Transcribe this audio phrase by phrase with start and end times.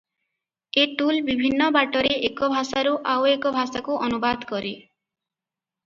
[0.83, 4.77] ଏ tool ବିଭିନ୍ନ ବାଟରେ ଏକ ଭାଷାରୁ ଆଉ ଏକ ଭାଷାକୁ ଅନୁବାଦ କରେ।